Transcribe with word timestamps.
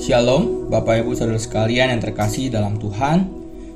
Shalom, 0.00 0.72
Bapak 0.72 1.04
Ibu 1.04 1.12
Saudara 1.12 1.36
sekalian 1.36 1.92
yang 1.92 2.00
terkasih 2.00 2.48
dalam 2.48 2.80
Tuhan. 2.80 3.28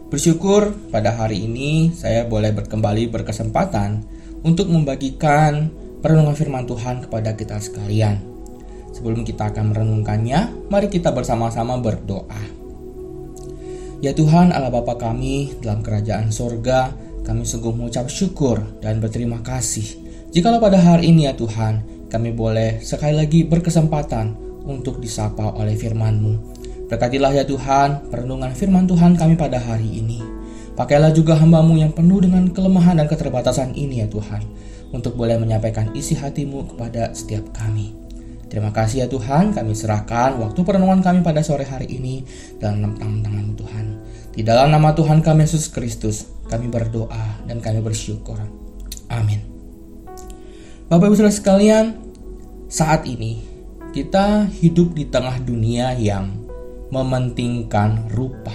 Bersyukur 0.08 0.72
pada 0.88 1.12
hari 1.12 1.44
ini 1.44 1.92
saya 1.92 2.24
boleh 2.24 2.48
kembali 2.48 3.12
berkesempatan 3.12 4.00
untuk 4.40 4.72
membagikan 4.72 5.68
perenungan 6.00 6.32
firman 6.32 6.64
Tuhan 6.64 7.04
kepada 7.04 7.36
kita 7.36 7.60
sekalian. 7.60 8.24
Sebelum 8.96 9.20
kita 9.20 9.52
akan 9.52 9.76
merenungkannya, 9.76 10.72
mari 10.72 10.88
kita 10.88 11.12
bersama-sama 11.12 11.76
berdoa. 11.76 12.40
Ya 14.00 14.16
Tuhan 14.16 14.48
Allah 14.48 14.72
Bapa 14.72 14.96
kami 14.96 15.60
dalam 15.60 15.84
kerajaan 15.84 16.32
sorga, 16.32 16.88
kami 17.28 17.44
sungguh 17.44 17.76
mengucap 17.76 18.08
syukur 18.08 18.64
dan 18.80 18.96
berterima 18.96 19.44
kasih. 19.44 20.00
Jikalau 20.32 20.56
pada 20.56 20.80
hari 20.80 21.12
ini 21.12 21.28
ya 21.28 21.36
Tuhan, 21.36 22.08
kami 22.08 22.32
boleh 22.32 22.80
sekali 22.80 23.12
lagi 23.12 23.44
berkesempatan 23.44 24.43
untuk 24.64 24.98
disapa 24.98 25.54
oleh 25.54 25.76
firman-Mu. 25.76 26.56
Berkatilah 26.88 27.32
ya 27.32 27.44
Tuhan, 27.48 28.12
perenungan 28.12 28.52
firman 28.52 28.84
Tuhan 28.84 29.16
kami 29.16 29.36
pada 29.36 29.56
hari 29.56 29.88
ini. 30.04 30.20
Pakailah 30.74 31.14
juga 31.14 31.38
hambamu 31.38 31.78
yang 31.78 31.94
penuh 31.94 32.18
dengan 32.18 32.50
kelemahan 32.50 32.98
dan 32.98 33.06
keterbatasan 33.06 33.72
ini 33.78 34.02
ya 34.02 34.08
Tuhan, 34.10 34.42
untuk 34.90 35.14
boleh 35.14 35.38
menyampaikan 35.38 35.94
isi 35.94 36.18
hatimu 36.18 36.74
kepada 36.74 37.14
setiap 37.14 37.46
kami. 37.54 37.94
Terima 38.50 38.70
kasih 38.70 39.06
ya 39.06 39.08
Tuhan, 39.10 39.54
kami 39.54 39.74
serahkan 39.74 40.38
waktu 40.38 40.60
perenungan 40.62 41.02
kami 41.02 41.26
pada 41.26 41.42
sore 41.42 41.66
hari 41.66 41.90
ini 41.90 42.22
dalam 42.62 42.94
tangan-tanganmu 42.94 43.54
Tuhan. 43.58 43.86
Di 44.34 44.42
dalam 44.42 44.70
nama 44.70 44.94
Tuhan 44.94 45.22
kami 45.22 45.46
Yesus 45.46 45.70
Kristus, 45.70 46.30
kami 46.50 46.70
berdoa 46.70 47.42
dan 47.46 47.58
kami 47.58 47.82
bersyukur. 47.82 48.38
Amin. 49.10 49.42
Bapak 50.86 51.10
Ibu 51.10 51.16
Saudara 51.16 51.34
sekalian, 51.34 51.98
saat 52.70 53.06
ini 53.06 53.53
kita 53.94 54.50
hidup 54.50 54.90
di 54.98 55.06
tengah 55.06 55.38
dunia 55.38 55.94
yang 55.94 56.34
mementingkan 56.90 58.10
rupa. 58.10 58.50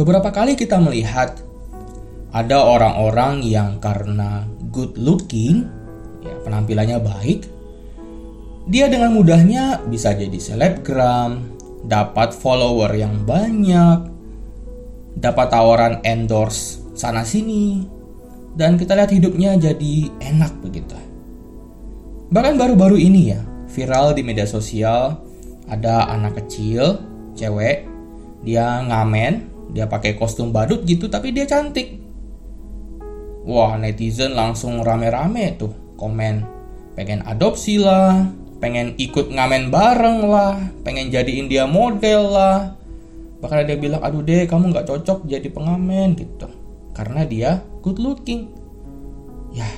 Beberapa 0.00 0.32
kali 0.32 0.56
kita 0.56 0.80
melihat 0.80 1.36
ada 2.32 2.56
orang-orang 2.56 3.44
yang 3.44 3.76
karena 3.76 4.48
good 4.72 4.96
looking, 4.96 5.68
ya 6.24 6.32
penampilannya 6.40 7.04
baik, 7.04 7.44
dia 8.64 8.88
dengan 8.88 9.12
mudahnya 9.12 9.84
bisa 9.92 10.16
jadi 10.16 10.40
selebgram, 10.40 11.52
dapat 11.84 12.32
follower 12.32 12.96
yang 12.96 13.28
banyak, 13.28 14.08
dapat 15.20 15.46
tawaran 15.52 16.00
endorse 16.08 16.80
sana 16.96 17.28
sini, 17.28 17.84
dan 18.56 18.80
kita 18.80 18.96
lihat 18.96 19.12
hidupnya 19.12 19.52
jadi 19.60 20.08
enak 20.16 20.64
begitu. 20.64 20.96
Bahkan 22.30 22.54
baru-baru 22.56 22.94
ini 22.94 23.34
ya, 23.34 23.49
viral 23.70 24.12
di 24.12 24.22
media 24.26 24.44
sosial. 24.44 25.22
Ada 25.70 26.10
anak 26.10 26.42
kecil 26.42 26.98
cewek 27.38 27.86
dia 28.42 28.82
ngamen 28.82 29.46
dia 29.70 29.86
pakai 29.86 30.18
kostum 30.18 30.50
badut 30.50 30.82
gitu 30.82 31.06
tapi 31.06 31.30
dia 31.30 31.46
cantik. 31.46 32.02
Wah 33.46 33.78
netizen 33.78 34.34
langsung 34.34 34.82
rame-rame 34.82 35.54
tuh 35.54 35.70
komen. 35.94 36.42
Pengen 36.98 37.22
adopsi 37.22 37.78
lah 37.78 38.26
pengen 38.60 38.92
ikut 39.00 39.32
ngamen 39.32 39.72
bareng 39.72 40.28
lah 40.28 40.60
pengen 40.84 41.08
jadiin 41.08 41.46
dia 41.46 41.64
model 41.64 42.34
lah. 42.34 42.58
Bahkan 43.40 43.58
ada 43.64 43.74
bilang 43.78 44.02
aduh 44.04 44.20
deh 44.20 44.44
kamu 44.44 44.74
nggak 44.74 44.90
cocok 44.90 45.24
jadi 45.24 45.48
pengamen 45.48 46.18
gitu. 46.18 46.50
Karena 46.92 47.24
dia 47.24 47.62
good 47.80 48.02
looking. 48.02 48.50
Ya 49.54 49.70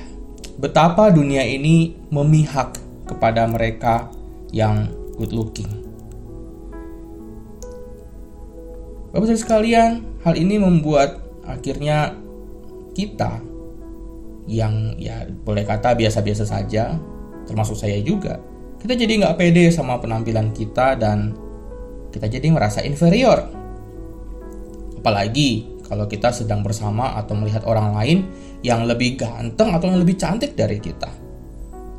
betapa 0.57 1.09
dunia 1.09 1.45
ini 1.47 1.97
memihak 2.11 2.82
kepada 3.07 3.45
mereka 3.49 4.09
yang 4.53 4.87
good 5.17 5.33
looking. 5.35 5.69
Bapak 9.13 9.29
Ibu 9.29 9.37
sekalian, 9.37 10.01
hal 10.25 10.33
ini 10.33 10.57
membuat 10.57 11.21
akhirnya 11.45 12.17
kita 12.97 13.37
yang 14.49 14.97
ya 14.97 15.29
boleh 15.29 15.61
kata 15.63 15.93
biasa-biasa 15.93 16.49
saja, 16.49 16.97
termasuk 17.45 17.77
saya 17.77 18.01
juga, 18.01 18.41
kita 18.81 18.97
jadi 18.97 19.21
nggak 19.21 19.37
pede 19.37 19.69
sama 19.69 20.01
penampilan 20.01 20.51
kita 20.51 20.97
dan 20.97 21.37
kita 22.09 22.25
jadi 22.25 22.51
merasa 22.51 22.81
inferior. 22.81 23.45
Apalagi 24.99 25.71
kalau 25.85 26.09
kita 26.09 26.33
sedang 26.33 26.65
bersama 26.65 27.13
atau 27.15 27.37
melihat 27.37 27.63
orang 27.69 27.93
lain 27.95 28.17
yang 28.65 28.83
lebih 28.89 29.15
ganteng 29.15 29.71
atau 29.71 29.93
yang 29.93 30.01
lebih 30.01 30.17
cantik 30.17 30.57
dari 30.57 30.81
kita. 30.81 31.22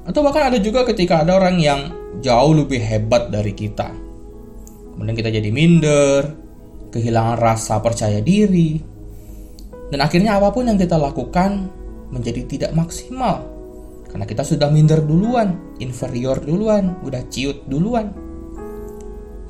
Atau 0.05 0.21
bahkan 0.21 0.53
ada 0.53 0.61
juga 0.61 0.85
ketika 0.85 1.25
ada 1.25 1.41
orang 1.41 1.57
yang 1.57 1.81
jauh 2.21 2.53
lebih 2.53 2.81
hebat 2.81 3.33
dari 3.33 3.57
kita. 3.57 3.89
Kemudian 4.95 5.17
kita 5.17 5.31
jadi 5.33 5.51
minder, 5.51 6.23
kehilangan 6.93 7.37
rasa 7.41 7.81
percaya 7.81 8.21
diri. 8.21 8.79
Dan 9.91 9.99
akhirnya 10.05 10.37
apa 10.37 10.53
pun 10.53 10.69
yang 10.69 10.79
kita 10.79 11.01
lakukan 11.01 11.73
menjadi 12.13 12.45
tidak 12.47 12.71
maksimal. 12.77 13.43
Karena 14.07 14.31
kita 14.31 14.47
sudah 14.47 14.71
minder 14.71 15.03
duluan, 15.03 15.75
inferior 15.83 16.39
duluan, 16.39 16.95
udah 17.03 17.25
ciut 17.33 17.67
duluan. 17.67 18.15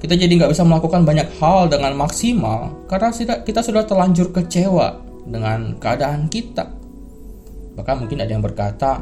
Kita 0.01 0.17
jadi 0.17 0.33
nggak 0.33 0.53
bisa 0.53 0.65
melakukan 0.65 1.05
banyak 1.05 1.29
hal 1.41 1.73
dengan 1.73 1.97
maksimal 1.97 2.77
karena 2.93 3.09
kita 3.41 3.65
sudah 3.65 3.89
terlanjur 3.89 4.37
kecewa 4.37 5.01
dengan 5.25 5.81
keadaan 5.81 6.29
kita. 6.29 6.69
Bahkan 7.73 8.05
mungkin 8.05 8.21
ada 8.21 8.29
yang 8.33 8.45
berkata, 8.45 9.01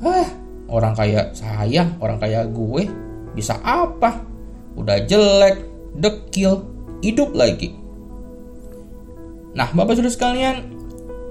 ah 0.00 0.28
orang 0.70 0.94
kayak 0.94 1.34
saya, 1.34 1.90
orang 1.98 2.18
kayak 2.22 2.50
gue 2.54 2.86
bisa 3.34 3.58
apa? 3.60 4.22
Udah 4.78 5.02
jelek, 5.04 5.66
dekil, 5.98 6.62
hidup 7.02 7.34
lagi. 7.34 7.74
Nah, 9.50 9.66
Bapak 9.74 9.98
Saudara 9.98 10.14
sekalian, 10.14 10.56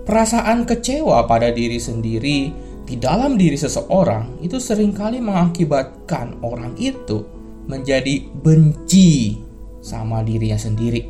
perasaan 0.03 0.67
kecewa 0.67 1.23
pada 1.23 1.49
diri 1.55 1.79
sendiri 1.79 2.51
di 2.83 2.95
dalam 2.99 3.39
diri 3.39 3.55
seseorang 3.55 4.43
itu 4.43 4.59
sering 4.59 4.91
kali 4.91 5.23
mengakibatkan 5.23 6.41
orang 6.43 6.75
itu 6.75 7.23
menjadi 7.69 8.25
benci 8.43 9.39
sama 9.79 10.25
dirinya 10.25 10.57
sendiri. 10.59 11.05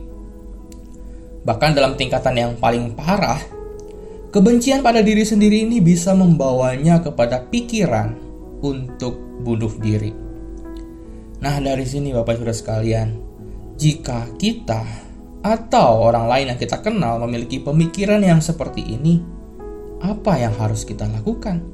Bahkan 1.39 1.71
dalam 1.71 1.95
tingkatan 1.95 2.35
yang 2.35 2.51
paling 2.59 2.93
parah, 2.93 3.39
Kebencian 4.29 4.85
pada 4.85 5.01
diri 5.01 5.25
sendiri 5.25 5.65
ini 5.65 5.81
bisa 5.81 6.13
membawanya 6.13 7.01
kepada 7.01 7.49
pikiran 7.49 8.13
untuk 8.61 9.17
bunuh 9.41 9.73
diri. 9.81 10.13
Nah, 11.41 11.57
dari 11.57 11.81
sini 11.81 12.13
Bapak 12.13 12.37
Saudara 12.37 12.53
sekalian, 12.53 13.09
jika 13.73 14.29
kita 14.37 14.85
atau 15.41 16.05
orang 16.05 16.29
lain 16.29 16.45
yang 16.53 16.59
kita 16.61 16.77
kenal 16.77 17.17
memiliki 17.25 17.57
pemikiran 17.57 18.21
yang 18.21 18.37
seperti 18.37 18.85
ini, 18.85 19.17
apa 20.05 20.37
yang 20.37 20.53
harus 20.61 20.85
kita 20.85 21.09
lakukan? 21.09 21.65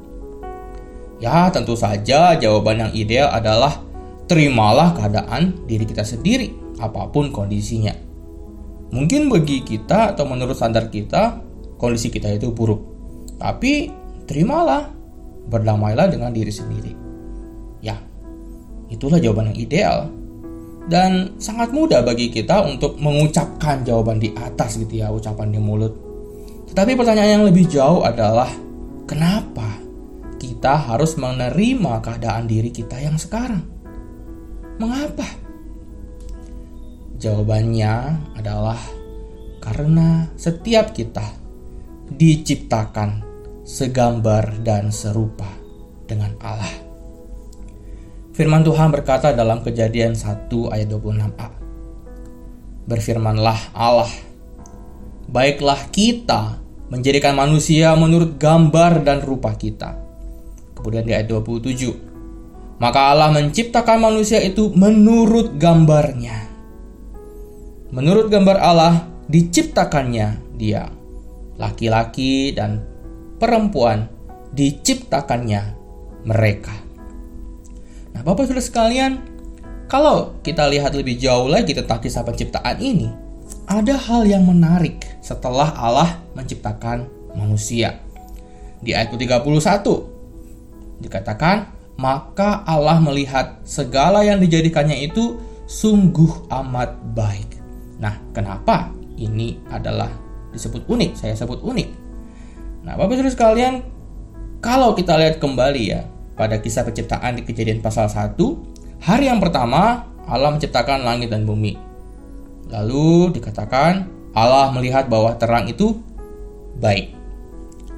Ya, 1.19 1.51
tentu 1.51 1.75
saja 1.75 2.39
jawaban 2.39 2.87
yang 2.87 2.91
ideal 2.95 3.35
adalah 3.35 3.83
terimalah 4.31 4.95
keadaan 4.95 5.59
diri 5.67 5.83
kita 5.83 6.07
sendiri, 6.07 6.55
apa 6.79 7.11
pun 7.11 7.35
kondisinya. 7.35 7.91
Mungkin 8.95 9.27
bagi 9.27 9.59
kita 9.59 10.15
atau 10.15 10.23
menurut 10.23 10.55
standar 10.55 10.87
kita, 10.87 11.44
kondisi 11.85 12.09
kita 12.09 12.33
itu 12.33 12.49
buruk. 12.49 12.81
Tapi 13.37 13.93
terimalah, 14.25 14.89
berdamailah 15.45 16.09
dengan 16.09 16.33
diri 16.33 16.49
sendiri. 16.49 16.93
Ya, 17.85 18.01
itulah 18.89 19.21
jawaban 19.21 19.53
yang 19.53 19.59
ideal. 19.61 20.09
Dan 20.85 21.37
sangat 21.41 21.73
mudah 21.73 22.01
bagi 22.05 22.29
kita 22.29 22.61
untuk 22.65 22.97
mengucapkan 23.01 23.85
jawaban 23.85 24.17
di 24.17 24.33
atas 24.33 24.81
gitu 24.81 25.01
ya, 25.01 25.13
ucapan 25.13 25.53
di 25.53 25.61
mulut. 25.61 25.93
Tetapi 26.69 26.97
pertanyaan 26.97 27.41
yang 27.41 27.45
lebih 27.45 27.69
jauh 27.69 28.01
adalah 28.01 28.49
kenapa 29.05 29.81
kita 30.41 30.77
harus 30.77 31.17
menerima 31.17 32.01
keadaan 32.01 32.45
diri 32.49 32.69
kita 32.69 32.97
yang 33.01 33.17
sekarang? 33.17 33.65
Mengapa? 34.77 35.25
Jawabannya 37.17 37.93
adalah 38.37 38.77
karena 39.63 40.29
setiap 40.37 40.93
kita 40.93 41.44
diciptakan 42.13 43.25
segambar 43.65 44.61
dan 44.61 44.93
serupa 44.93 45.49
dengan 46.05 46.37
Allah. 46.37 46.69
Firman 48.35 48.61
Tuhan 48.61 48.93
berkata 48.93 49.33
dalam 49.33 49.65
kejadian 49.65 50.13
1 50.13 50.51
ayat 50.69 50.87
26a. 50.91 51.49
Berfirmanlah 52.85 53.73
Allah, 53.73 54.11
baiklah 55.25 55.89
kita 55.89 56.61
menjadikan 56.93 57.33
manusia 57.33 57.97
menurut 57.97 58.37
gambar 58.37 59.01
dan 59.01 59.25
rupa 59.25 59.57
kita. 59.57 59.97
Kemudian 60.77 61.07
di 61.07 61.17
ayat 61.17 61.31
27, 61.31 62.77
maka 62.77 63.09
Allah 63.09 63.33
menciptakan 63.33 63.97
manusia 64.03 64.43
itu 64.43 64.69
menurut 64.77 65.57
gambarnya. 65.57 66.45
Menurut 67.89 68.29
gambar 68.29 68.57
Allah 68.59 68.93
diciptakannya 69.31 70.59
dia 70.59 70.91
laki-laki 71.55 72.51
dan 72.55 72.83
perempuan 73.39 74.07
diciptakannya 74.55 75.75
mereka. 76.25 76.75
Nah, 78.15 78.23
Bapak 78.23 78.47
Saudara 78.47 78.63
sekalian, 78.63 79.13
Kalau 79.85 80.41
kita 80.41 80.65
lihat 80.65 80.97
lebih 80.97 81.13
jauh 81.21 81.45
lagi 81.45 81.77
tentang 81.77 82.01
kisah 82.01 82.25
penciptaan 82.25 82.81
ini, 82.81 83.05
ada 83.69 83.93
hal 83.93 84.25
yang 84.25 84.41
menarik 84.41 84.97
setelah 85.21 85.77
Allah 85.77 86.25
menciptakan 86.33 87.05
manusia. 87.37 88.01
Di 88.81 88.97
ayat 88.97 89.13
31 89.13 90.09
dikatakan, 91.05 91.69
"Maka 92.01 92.65
Allah 92.65 92.97
melihat 92.97 93.61
segala 93.61 94.25
yang 94.25 94.41
dijadikannya 94.41 95.05
itu 95.05 95.37
sungguh 95.69 96.49
amat 96.49 96.97
baik." 97.13 97.61
Nah, 98.01 98.17
kenapa 98.33 98.89
ini 99.21 99.61
adalah 99.69 100.09
disebut 100.55 100.87
unik? 100.87 101.19
Saya 101.19 101.35
sebut 101.35 101.59
unik. 101.61 101.89
Nah, 102.87 102.95
Bapak 102.95 103.19
Ibu 103.19 103.29
sekalian, 103.29 103.83
kalau 104.63 104.95
kita 104.95 105.19
lihat 105.19 105.43
kembali 105.43 105.83
ya 105.83 106.07
pada 106.39 106.57
kisah 106.63 106.87
penciptaan 106.87 107.37
di 107.37 107.43
Kejadian 107.43 107.83
pasal 107.83 108.07
1, 108.07 108.39
Hari 109.05 109.29
yang 109.29 109.37
pertama, 109.37 110.07
Allah 110.25 110.49
menciptakan 110.49 111.05
langit 111.05 111.29
dan 111.29 111.45
bumi. 111.45 111.77
Lalu 112.73 113.37
dikatakan 113.37 114.09
Allah 114.33 114.73
melihat 114.73 115.05
bahwa 115.05 115.37
terang 115.37 115.69
itu 115.69 116.01
baik. 116.81 117.13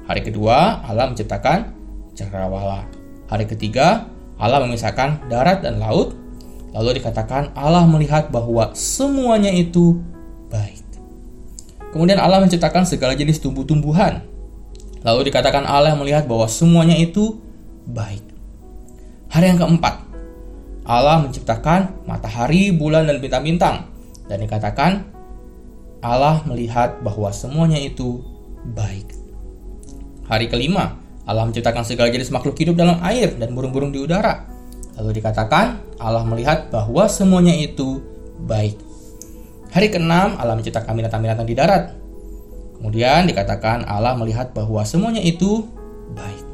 Hari 0.04 0.20
kedua, 0.20 0.84
Allah 0.84 1.08
menciptakan 1.08 1.72
cakrawala. 2.12 2.84
Hari 3.32 3.48
ketiga, 3.48 4.04
Allah 4.36 4.60
memisahkan 4.68 5.32
darat 5.32 5.64
dan 5.64 5.80
laut. 5.80 6.12
Lalu 6.76 7.00
dikatakan 7.00 7.56
Allah 7.56 7.88
melihat 7.88 8.28
bahwa 8.28 8.76
semuanya 8.76 9.48
itu. 9.48 9.96
Kemudian 11.88 12.20
Allah 12.20 12.44
menciptakan 12.44 12.84
segala 12.84 13.16
jenis 13.16 13.40
tumbuh-tumbuhan. 13.40 14.24
Lalu 15.06 15.32
dikatakan 15.32 15.64
Allah 15.64 15.94
melihat 15.94 16.28
bahwa 16.28 16.44
semuanya 16.50 16.98
itu 16.98 17.40
baik. 17.88 18.20
Hari 19.32 19.54
yang 19.54 19.60
keempat, 19.60 20.04
Allah 20.88 21.20
menciptakan 21.20 22.04
matahari, 22.08 22.72
bulan, 22.72 23.08
dan 23.08 23.20
bintang-bintang. 23.20 23.88
Dan 24.28 24.44
dikatakan 24.44 25.08
Allah 26.04 26.44
melihat 26.44 27.00
bahwa 27.00 27.32
semuanya 27.32 27.80
itu 27.80 28.24
baik. 28.72 29.16
Hari 30.28 30.48
kelima, 30.48 30.96
Allah 31.28 31.44
menciptakan 31.44 31.84
segala 31.84 32.08
jenis 32.08 32.32
makhluk 32.32 32.56
hidup 32.56 32.76
dalam 32.76 33.00
air 33.04 33.36
dan 33.36 33.52
burung-burung 33.52 33.92
di 33.92 34.00
udara. 34.00 34.48
Lalu 34.96 35.20
dikatakan 35.20 35.96
Allah 36.00 36.24
melihat 36.24 36.72
bahwa 36.72 37.04
semuanya 37.06 37.52
itu 37.52 38.00
baik. 38.44 38.87
Hari 39.68 39.92
keenam, 39.92 40.40
Allah 40.40 40.56
menciptakan 40.56 40.96
binatang-binatang 40.96 41.44
di 41.44 41.52
darat. 41.52 41.92
Kemudian 42.78 43.26
dikatakan 43.28 43.84
Allah 43.84 44.14
melihat 44.14 44.54
bahwa 44.54 44.80
semuanya 44.86 45.20
itu 45.20 45.66
baik. 46.14 46.44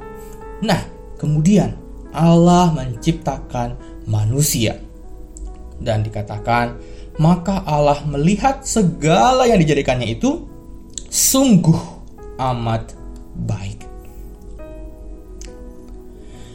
Nah, 0.65 0.81
kemudian 1.21 1.77
Allah 2.11 2.75
menciptakan 2.75 3.77
manusia. 4.09 4.81
Dan 5.79 6.03
dikatakan, 6.03 6.81
maka 7.21 7.63
Allah 7.63 8.03
melihat 8.09 8.67
segala 8.67 9.47
yang 9.47 9.61
dijadikannya 9.63 10.19
itu 10.19 10.49
sungguh 11.07 11.79
amat 12.41 12.99
baik. 13.47 13.87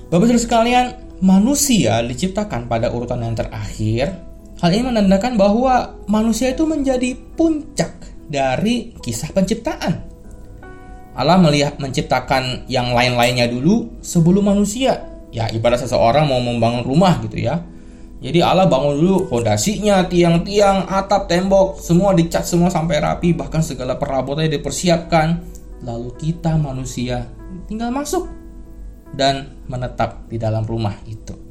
Bapak 0.09 0.25
Ibu 0.25 0.41
sekalian, 0.41 0.97
manusia 1.21 2.01
diciptakan 2.01 2.65
pada 2.65 2.89
urutan 2.89 3.21
yang 3.21 3.37
terakhir. 3.37 4.28
Hal 4.59 4.75
ini 4.75 4.91
menandakan 4.91 5.39
bahwa 5.39 5.95
manusia 6.11 6.51
itu 6.51 6.67
menjadi 6.67 7.15
puncak 7.15 7.95
dari 8.27 8.91
kisah 8.99 9.31
penciptaan. 9.31 10.03
Allah 11.15 11.39
melihat 11.39 11.79
menciptakan 11.79 12.67
yang 12.67 12.91
lain-lainnya 12.91 13.47
dulu 13.47 13.99
sebelum 14.03 14.51
manusia 14.51 15.09
ya 15.31 15.47
ibarat 15.49 15.81
seseorang 15.81 16.27
mau 16.27 16.43
membangun 16.43 16.83
rumah 16.83 17.23
gitu 17.23 17.39
ya. 17.39 17.63
Jadi 18.19 18.43
Allah 18.43 18.67
bangun 18.67 18.99
dulu 18.99 19.17
fondasinya, 19.31 20.03
tiang-tiang, 20.11 20.91
atap, 20.91 21.31
tembok, 21.31 21.79
semua 21.79 22.11
dicat 22.11 22.43
semua 22.43 22.67
sampai 22.67 22.99
rapi, 22.99 23.31
bahkan 23.31 23.63
segala 23.63 23.95
perabotannya 23.95 24.59
dipersiapkan. 24.59 25.39
Lalu 25.87 26.11
kita 26.19 26.59
manusia 26.59 27.31
tinggal 27.71 27.95
masuk 27.95 28.27
dan 29.15 29.63
menetap 29.71 30.27
di 30.27 30.35
dalam 30.35 30.67
rumah 30.67 30.99
itu. 31.07 31.48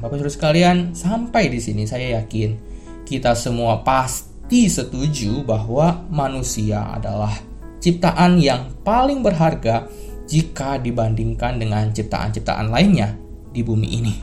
Bapak 0.00 0.16
Saudara 0.16 0.32
sekalian, 0.32 0.76
sampai 0.96 1.52
di 1.52 1.60
sini 1.60 1.84
saya 1.84 2.24
yakin 2.24 2.56
kita 3.04 3.36
semua 3.36 3.84
pasti 3.84 4.64
setuju 4.64 5.44
bahwa 5.44 6.08
manusia 6.08 6.88
adalah 6.96 7.36
ciptaan 7.84 8.40
yang 8.40 8.72
paling 8.80 9.20
berharga 9.20 9.84
jika 10.24 10.80
dibandingkan 10.80 11.60
dengan 11.60 11.92
ciptaan-ciptaan 11.92 12.72
lainnya 12.72 13.12
di 13.52 13.60
bumi 13.60 13.88
ini. 13.92 14.14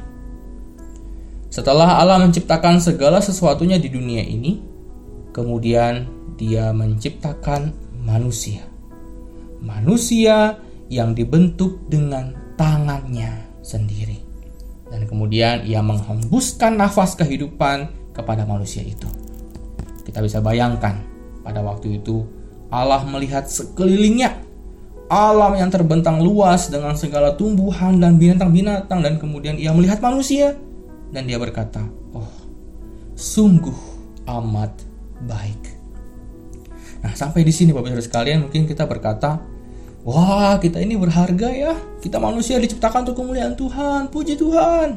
Setelah 1.53 2.01
Allah 2.01 2.25
menciptakan 2.25 2.81
segala 2.81 3.21
sesuatunya 3.21 3.77
di 3.77 3.93
dunia 3.93 4.25
ini, 4.25 4.57
kemudian 5.29 6.09
Dia 6.41 6.73
menciptakan 6.73 7.73
manusia. 8.01 8.65
Manusia 9.61 10.57
yang 10.89 11.13
dibentuk 11.13 11.85
dengan 11.85 12.33
tangannya 12.57 13.61
sendiri. 13.61 14.26
Dan 14.87 15.03
kemudian 15.03 15.67
ia 15.67 15.83
menghembuskan 15.83 16.79
nafas 16.79 17.13
kehidupan 17.19 17.91
kepada 18.15 18.47
manusia 18.47 18.81
itu. 18.81 19.07
Kita 20.07 20.23
bisa 20.23 20.39
bayangkan 20.39 21.03
pada 21.43 21.59
waktu 21.63 21.99
itu 21.99 22.23
Allah 22.67 23.03
melihat 23.07 23.47
sekelilingnya 23.47 24.43
alam 25.07 25.55
yang 25.55 25.71
terbentang 25.71 26.19
luas 26.19 26.67
dengan 26.67 26.95
segala 26.99 27.35
tumbuhan 27.39 27.95
dan 27.95 28.19
binatang-binatang 28.19 28.99
dan 28.99 29.15
kemudian 29.15 29.55
ia 29.55 29.71
melihat 29.71 30.03
manusia 30.03 30.59
dan 31.15 31.23
dia 31.23 31.39
berkata, 31.39 31.79
"Oh, 32.11 32.27
sungguh 33.15 33.75
amat 34.27 34.75
baik." 35.23 35.63
Nah, 37.07 37.15
sampai 37.15 37.47
di 37.47 37.55
sini 37.55 37.71
Bapak 37.71 37.95
Ibu 37.95 38.03
sekalian 38.03 38.43
mungkin 38.43 38.67
kita 38.67 38.83
berkata, 38.83 39.39
"Wah, 40.07 40.55
kita 40.63 40.79
ini 40.79 40.95
berharga 40.95 41.51
ya. 41.51 41.75
Kita 41.99 42.15
manusia 42.15 42.55
diciptakan 42.55 43.03
untuk 43.03 43.19
kemuliaan 43.19 43.59
Tuhan. 43.59 44.07
Puji 44.07 44.39
Tuhan." 44.39 44.95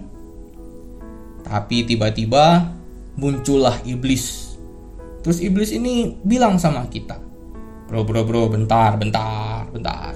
Tapi 1.43 1.83
tiba-tiba 1.83 2.71
muncullah 3.19 3.83
iblis. 3.83 4.55
Terus 5.27 5.43
iblis 5.43 5.75
ini 5.75 6.17
bilang 6.23 6.57
sama 6.57 6.87
kita, 6.87 7.19
Bro, 7.91 8.07
bro, 8.07 8.23
bro, 8.23 8.47
bentar, 8.47 8.95
bentar, 8.95 9.67
bentar. 9.75 10.15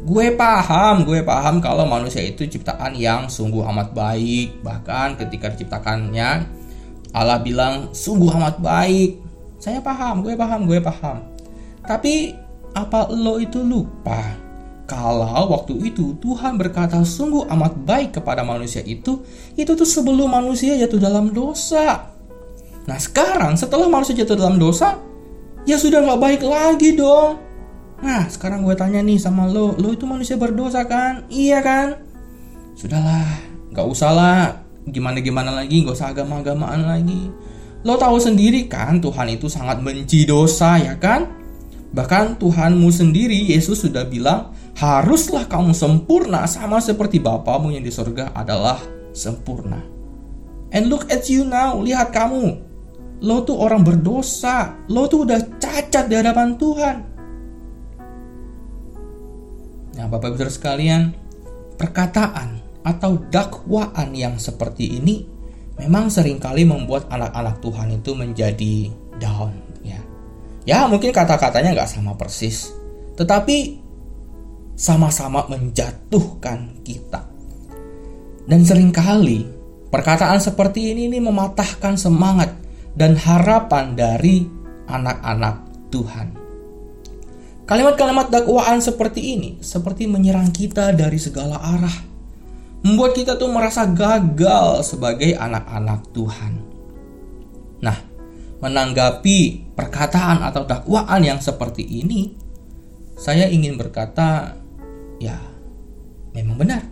Gue 0.00 0.32
paham, 0.32 1.04
gue 1.04 1.20
paham 1.20 1.60
kalau 1.60 1.84
manusia 1.84 2.24
itu 2.24 2.48
ciptaan 2.48 2.96
yang 2.96 3.28
sungguh 3.28 3.60
amat 3.68 3.92
baik. 3.92 4.64
Bahkan 4.64 5.20
ketika 5.20 5.52
diciptakannya, 5.52 6.48
Allah 7.12 7.38
bilang 7.44 7.92
sungguh 7.92 8.32
amat 8.40 8.64
baik. 8.64 9.20
Saya 9.60 9.84
paham, 9.84 10.24
gue 10.24 10.32
paham, 10.32 10.64
gue 10.64 10.80
paham. 10.80 11.28
Tapi 11.84 12.32
apa 12.74 13.10
lo 13.10 13.38
itu 13.42 13.62
lupa? 13.62 14.36
Kalau 14.90 15.54
waktu 15.54 15.78
itu 15.86 16.18
Tuhan 16.18 16.58
berkata 16.58 16.98
sungguh 17.06 17.46
amat 17.46 17.78
baik 17.86 18.18
kepada 18.18 18.42
manusia 18.42 18.82
itu, 18.82 19.22
itu 19.54 19.70
tuh 19.78 19.86
sebelum 19.86 20.34
manusia 20.34 20.74
jatuh 20.74 20.98
dalam 20.98 21.30
dosa. 21.30 22.10
Nah 22.90 22.98
sekarang 22.98 23.54
setelah 23.54 23.86
manusia 23.86 24.18
jatuh 24.18 24.34
dalam 24.34 24.58
dosa, 24.58 24.98
ya 25.62 25.78
sudah 25.78 26.02
nggak 26.02 26.20
baik 26.20 26.42
lagi 26.42 26.98
dong. 26.98 27.38
Nah, 28.00 28.24
sekarang 28.32 28.64
gue 28.64 28.72
tanya 28.72 29.04
nih 29.04 29.20
sama 29.20 29.44
lo, 29.44 29.76
lo 29.76 29.92
itu 29.92 30.08
manusia 30.08 30.40
berdosa 30.40 30.88
kan? 30.88 31.28
Iya 31.28 31.60
kan? 31.60 32.00
Sudahlah, 32.72 33.28
nggak 33.76 33.86
usah 33.86 34.10
lah. 34.16 34.44
Gimana-gimana 34.88 35.52
lagi, 35.52 35.84
nggak 35.84 36.00
usah 36.00 36.16
agama-agamaan 36.16 36.88
lagi. 36.88 37.28
Lo 37.84 38.00
tahu 38.00 38.16
sendiri 38.16 38.72
kan, 38.72 39.04
Tuhan 39.04 39.36
itu 39.36 39.52
sangat 39.52 39.84
benci 39.84 40.24
dosa, 40.24 40.80
ya 40.80 40.96
kan? 40.96 41.28
Bahkan 41.90 42.38
Tuhanmu 42.38 42.88
sendiri, 42.94 43.50
Yesus 43.50 43.82
sudah 43.82 44.06
bilang, 44.06 44.54
haruslah 44.78 45.50
kamu 45.50 45.74
sempurna 45.74 46.46
sama 46.46 46.78
seperti 46.78 47.18
Bapamu 47.18 47.74
yang 47.74 47.82
di 47.82 47.90
surga 47.90 48.30
adalah 48.34 48.78
sempurna. 49.10 49.82
And 50.70 50.86
look 50.86 51.10
at 51.10 51.26
you 51.26 51.42
now, 51.42 51.82
lihat 51.82 52.14
kamu, 52.14 52.70
Lo 53.20 53.44
tuh 53.44 53.56
orang 53.60 53.84
berdosa. 53.84 54.80
Lo 54.88 55.04
tuh 55.04 55.28
udah 55.28 55.60
cacat 55.60 56.08
di 56.08 56.14
hadapan 56.16 56.56
Tuhan. 56.56 56.96
Nah, 60.00 60.06
Bapak 60.08 60.32
Ibu 60.32 60.48
sekalian, 60.48 61.12
perkataan 61.76 62.64
atau 62.80 63.20
dakwaan 63.28 64.16
yang 64.16 64.40
seperti 64.40 64.96
ini 64.96 65.28
memang 65.76 66.08
sering 66.08 66.40
kali 66.40 66.64
membuat 66.64 67.12
anak-anak 67.12 67.60
Tuhan 67.60 67.88
itu 68.00 68.16
menjadi 68.16 68.88
down 69.20 69.69
ya. 70.70 70.86
Mungkin 70.86 71.10
kata-katanya 71.10 71.74
nggak 71.74 71.90
sama 71.90 72.14
persis, 72.14 72.70
tetapi 73.18 73.82
sama-sama 74.78 75.44
menjatuhkan 75.50 76.80
kita. 76.86 77.26
Dan 78.46 78.62
sering 78.62 78.94
kali 78.94 79.44
perkataan 79.90 80.38
seperti 80.38 80.94
ini, 80.94 81.10
ini 81.10 81.18
mematahkan 81.18 81.98
semangat 81.98 82.54
dan 82.94 83.18
harapan 83.18 83.98
dari 83.98 84.46
anak-anak 84.88 85.56
Tuhan. 85.90 86.28
Kalimat-kalimat 87.66 88.34
dakwaan 88.34 88.82
seperti 88.82 89.38
ini 89.38 89.50
seperti 89.62 90.10
menyerang 90.10 90.50
kita 90.50 90.90
dari 90.90 91.18
segala 91.22 91.58
arah. 91.62 92.10
membuat 92.80 93.12
kita 93.12 93.36
tuh 93.36 93.52
merasa 93.52 93.84
gagal 93.84 94.88
sebagai 94.88 95.36
anak-anak 95.36 96.00
Tuhan. 96.16 96.52
Nah, 97.84 97.98
menanggapi 98.64 99.69
perkataan 99.80 100.44
atau 100.44 100.68
dakwaan 100.68 101.24
yang 101.24 101.40
seperti 101.40 101.80
ini, 101.80 102.36
saya 103.16 103.48
ingin 103.48 103.80
berkata, 103.80 104.52
ya, 105.16 105.40
memang 106.36 106.60
benar. 106.60 106.84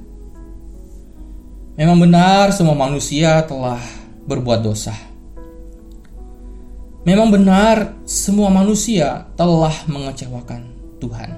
Memang 1.77 2.01
benar 2.01 2.49
semua 2.57 2.73
manusia 2.73 3.45
telah 3.45 3.79
berbuat 4.25 4.65
dosa. 4.65 4.97
Memang 7.05 7.29
benar 7.29 7.93
semua 8.09 8.49
manusia 8.49 9.29
telah 9.37 9.73
mengecewakan 9.85 10.73
Tuhan. 10.97 11.31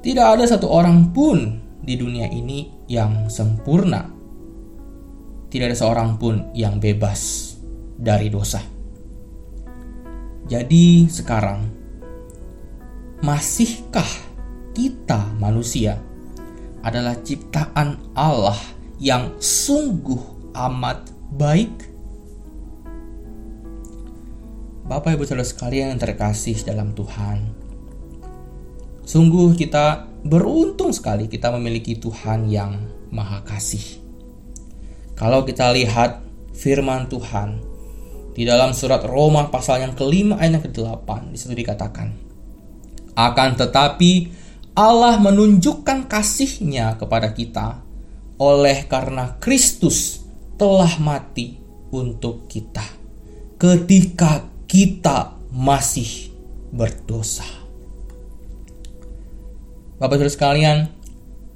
Tidak 0.00 0.26
ada 0.26 0.46
satu 0.46 0.70
orang 0.70 1.10
pun 1.10 1.58
di 1.82 1.98
dunia 1.98 2.30
ini 2.30 2.86
yang 2.86 3.26
sempurna. 3.26 4.06
Tidak 5.50 5.66
ada 5.66 5.78
seorang 5.78 6.14
pun 6.18 6.54
yang 6.54 6.78
bebas 6.78 7.54
dari 7.98 8.30
dosa. 8.30 8.75
Jadi 10.46 11.10
sekarang, 11.10 11.66
masihkah 13.18 14.06
kita 14.78 15.34
manusia 15.42 15.98
adalah 16.86 17.18
ciptaan 17.18 17.98
Allah 18.14 18.54
yang 19.02 19.34
sungguh 19.42 20.54
amat 20.54 21.10
baik? 21.34 21.74
Bapak 24.86 25.18
Ibu 25.18 25.26
Saudara 25.26 25.42
sekalian 25.42 25.98
yang 25.98 25.98
terkasih 25.98 26.62
dalam 26.62 26.94
Tuhan, 26.94 27.50
sungguh 29.02 29.50
kita 29.58 30.06
beruntung 30.22 30.94
sekali 30.94 31.26
kita 31.26 31.50
memiliki 31.58 31.98
Tuhan 31.98 32.46
yang 32.46 32.86
Maha 33.10 33.42
Kasih. 33.42 33.98
Kalau 35.18 35.42
kita 35.42 35.74
lihat 35.74 36.22
firman 36.54 37.10
Tuhan 37.10 37.65
di 38.36 38.44
dalam 38.44 38.76
surat 38.76 39.00
Roma 39.08 39.48
pasal 39.48 39.80
yang 39.88 39.96
kelima 39.96 40.36
ayat 40.36 40.60
yang 40.60 40.64
ke-8 40.68 41.32
di 41.32 41.36
situ 41.40 41.56
dikatakan 41.56 42.12
akan 43.16 43.50
tetapi 43.56 44.12
Allah 44.76 45.16
menunjukkan 45.16 46.04
kasihnya 46.04 47.00
kepada 47.00 47.32
kita 47.32 47.80
oleh 48.36 48.84
karena 48.84 49.40
Kristus 49.40 50.20
telah 50.60 51.00
mati 51.00 51.56
untuk 51.88 52.44
kita 52.44 52.84
ketika 53.56 54.44
kita 54.68 55.32
masih 55.48 56.28
berdosa. 56.68 57.48
Bapak 59.96 60.20
Saudara 60.20 60.28
sekalian, 60.28 60.78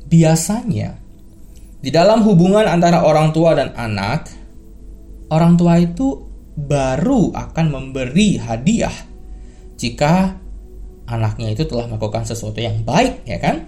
biasanya 0.09 0.97
di 1.85 1.93
dalam 1.93 2.25
hubungan 2.25 2.65
antara 2.65 3.05
orang 3.05 3.37
tua 3.37 3.53
dan 3.53 3.77
anak, 3.77 4.33
orang 5.29 5.61
tua 5.61 5.77
itu 5.77 6.30
baru 6.67 7.33
akan 7.33 7.67
memberi 7.73 8.37
hadiah 8.37 8.93
jika 9.81 10.37
anaknya 11.09 11.57
itu 11.57 11.65
telah 11.65 11.89
melakukan 11.89 12.29
sesuatu 12.29 12.61
yang 12.61 12.85
baik, 12.85 13.25
ya 13.25 13.41
kan? 13.41 13.65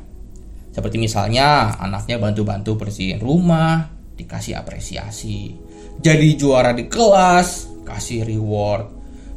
Seperti 0.72 1.00
misalnya 1.00 1.76
anaknya 1.80 2.20
bantu-bantu 2.20 2.76
bersihin 2.76 3.18
rumah, 3.18 3.88
dikasih 4.16 4.60
apresiasi. 4.60 5.56
Jadi 6.00 6.36
juara 6.36 6.76
di 6.76 6.86
kelas, 6.86 7.68
kasih 7.88 8.28
reward. 8.28 8.88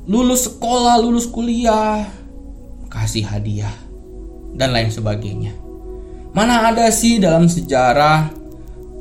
Lulus 0.05 0.51
sekolah, 0.51 1.01
lulus 1.01 1.31
kuliah, 1.31 2.05
kasih 2.91 3.25
hadiah 3.25 3.74
dan 4.53 4.75
lain 4.75 4.91
sebagainya. 4.93 5.55
Mana 6.35 6.67
ada 6.67 6.91
sih 6.91 7.17
dalam 7.17 7.47
sejarah 7.47 8.31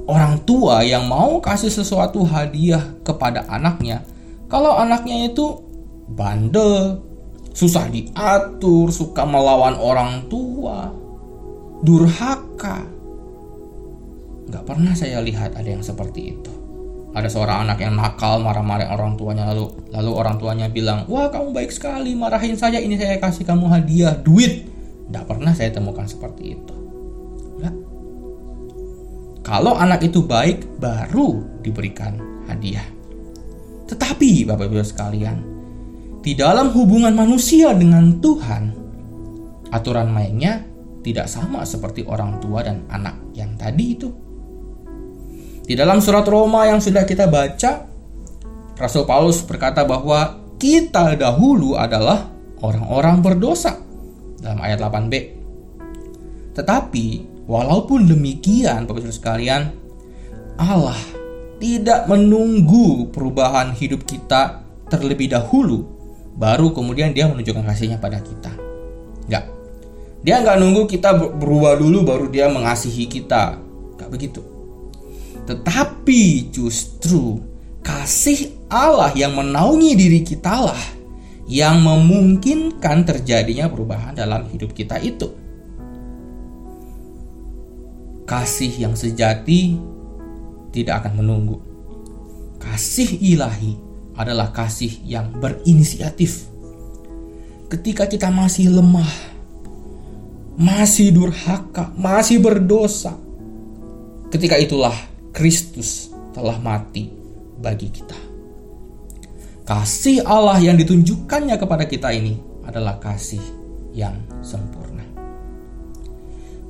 orang 0.06 0.46
tua 0.46 0.86
yang 0.86 1.10
mau 1.10 1.42
kasih 1.42 1.70
sesuatu 1.70 2.22
hadiah 2.22 2.82
kepada 3.02 3.44
anaknya 3.50 4.06
kalau 4.54 4.78
anaknya 4.78 5.34
itu 5.34 5.58
bandel, 6.14 7.02
susah 7.50 7.90
diatur, 7.90 8.94
suka 8.94 9.26
melawan 9.26 9.74
orang 9.74 10.30
tua, 10.30 10.94
durhaka. 11.82 12.86
Gak 14.46 14.62
pernah 14.62 14.94
saya 14.94 15.18
lihat 15.26 15.58
ada 15.58 15.66
yang 15.66 15.82
seperti 15.82 16.38
itu. 16.38 16.52
Ada 17.18 17.26
seorang 17.26 17.66
anak 17.66 17.82
yang 17.82 17.98
nakal 17.98 18.38
marah-marah 18.38 18.94
orang 18.94 19.18
tuanya 19.18 19.50
lalu 19.50 19.74
lalu 19.90 20.10
orang 20.14 20.38
tuanya 20.38 20.70
bilang, 20.70 21.02
"Wah, 21.10 21.34
kamu 21.34 21.50
baik 21.50 21.74
sekali, 21.74 22.14
marahin 22.14 22.54
saya 22.54 22.78
ini 22.78 22.94
saya 22.94 23.18
kasih 23.18 23.42
kamu 23.42 23.66
hadiah 23.66 24.14
duit." 24.22 24.70
Tidak 25.10 25.24
pernah 25.26 25.50
saya 25.50 25.74
temukan 25.74 26.06
seperti 26.06 26.54
itu. 26.54 26.74
Kalau 29.42 29.74
anak 29.74 30.06
itu 30.06 30.22
baik, 30.22 30.78
baru 30.78 31.42
diberikan 31.60 32.16
hadiah. 32.46 32.93
Tetapi, 33.84 34.48
Bapak 34.48 34.66
Ibu 34.68 34.80
sekalian, 34.80 35.38
di 36.24 36.32
dalam 36.32 36.72
hubungan 36.72 37.12
manusia 37.12 37.76
dengan 37.76 38.16
Tuhan, 38.16 38.72
aturan 39.68 40.08
mainnya 40.08 40.64
tidak 41.04 41.28
sama 41.28 41.68
seperti 41.68 42.00
orang 42.08 42.40
tua 42.40 42.64
dan 42.64 42.88
anak 42.88 43.20
yang 43.36 43.52
tadi 43.60 43.86
itu. 43.92 44.08
Di 45.64 45.76
dalam 45.76 46.00
surat 46.00 46.24
Roma 46.24 46.64
yang 46.64 46.80
sudah 46.80 47.04
kita 47.04 47.28
baca, 47.28 47.84
Rasul 48.74 49.04
Paulus 49.04 49.44
berkata 49.44 49.84
bahwa 49.84 50.40
kita 50.56 51.12
dahulu 51.20 51.76
adalah 51.76 52.32
orang-orang 52.64 53.20
berdosa 53.20 53.76
dalam 54.40 54.64
ayat 54.64 54.80
8b. 54.80 55.14
Tetapi 56.56 57.06
walaupun 57.44 58.08
demikian 58.08 58.88
Bapak 58.88 59.04
Ibu 59.04 59.12
sekalian, 59.12 59.72
Allah 60.56 60.96
tidak 61.64 62.04
menunggu 62.04 63.08
perubahan 63.08 63.72
hidup 63.72 64.04
kita 64.04 64.60
terlebih 64.92 65.32
dahulu 65.32 65.88
baru 66.36 66.76
kemudian 66.76 67.16
dia 67.16 67.24
menunjukkan 67.24 67.64
kasihnya 67.64 67.96
pada 67.96 68.20
kita. 68.20 68.52
Enggak. 69.24 69.48
Dia 70.20 70.44
nggak 70.44 70.60
nunggu 70.60 70.84
kita 70.84 71.16
berubah 71.40 71.80
dulu 71.80 72.04
baru 72.04 72.28
dia 72.28 72.52
mengasihi 72.52 73.08
kita. 73.08 73.56
Enggak 73.96 74.12
begitu. 74.12 74.44
Tetapi 75.48 76.52
justru 76.52 77.40
kasih 77.80 78.52
Allah 78.68 79.16
yang 79.16 79.32
menaungi 79.32 79.96
diri 79.96 80.20
kita 80.20 80.68
lah 80.68 80.84
yang 81.48 81.80
memungkinkan 81.80 83.08
terjadinya 83.08 83.72
perubahan 83.72 84.12
dalam 84.12 84.44
hidup 84.52 84.76
kita 84.76 85.00
itu. 85.00 85.32
Kasih 88.28 88.84
yang 88.84 88.92
sejati 88.92 89.93
tidak 90.74 91.06
akan 91.06 91.22
menunggu. 91.22 91.62
Kasih 92.58 93.14
ilahi 93.22 93.78
adalah 94.18 94.50
kasih 94.50 94.90
yang 95.06 95.30
berinisiatif. 95.38 96.50
Ketika 97.70 98.10
kita 98.10 98.34
masih 98.34 98.74
lemah, 98.74 99.10
masih 100.58 101.14
durhaka, 101.14 101.94
masih 101.94 102.42
berdosa, 102.42 103.14
ketika 104.34 104.58
itulah 104.58 104.94
Kristus 105.30 106.10
telah 106.34 106.58
mati 106.58 107.10
bagi 107.62 107.94
kita. 107.94 108.18
Kasih 109.64 110.26
Allah 110.26 110.58
yang 110.60 110.76
ditunjukkannya 110.76 111.56
kepada 111.56 111.86
kita 111.86 112.10
ini 112.10 112.36
adalah 112.66 112.98
kasih 112.98 113.40
yang 113.94 114.18
sempurna. 114.44 115.06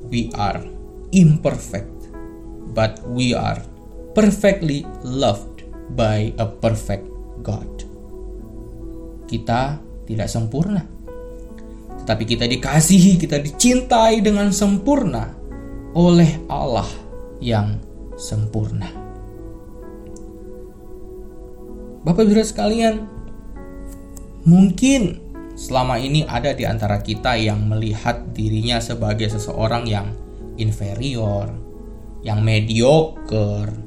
We 0.07 0.31
are 0.37 0.61
imperfect, 1.11 1.91
but 2.71 3.01
we 3.09 3.35
are 3.35 3.59
perfectly 4.15 4.87
loved 5.03 5.67
by 5.93 6.31
a 6.39 6.47
perfect 6.47 7.05
God. 7.43 7.67
Kita 9.27 9.77
tidak 10.07 10.31
sempurna, 10.31 10.81
tetapi 12.01 12.23
kita 12.23 12.47
dikasihi, 12.47 13.19
kita 13.19 13.43
dicintai 13.43 14.23
dengan 14.23 14.49
sempurna 14.55 15.35
oleh 15.93 16.47
Allah 16.47 16.87
yang 17.43 17.77
sempurna. 18.15 18.87
Bapak 22.05 22.21
Ibu 22.21 22.37
sekalian, 22.45 23.09
mungkin 24.45 25.19
selama 25.57 25.97
ini 25.97 26.21
ada 26.23 26.53
di 26.53 26.63
antara 26.63 27.01
kita 27.01 27.33
yang 27.35 27.65
melihat 27.65 28.31
dirinya 28.31 28.77
sebagai 28.77 29.25
seseorang 29.33 29.89
yang 29.89 30.13
inferior, 30.61 31.49
yang 32.21 32.45
mediocre, 32.45 33.84